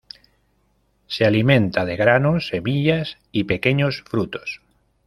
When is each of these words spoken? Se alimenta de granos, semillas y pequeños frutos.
Se 1.05 1.25
alimenta 1.25 1.85
de 1.85 1.95
granos, 1.95 2.47
semillas 2.47 3.19
y 3.31 3.43
pequeños 3.43 4.01
frutos. 4.01 4.59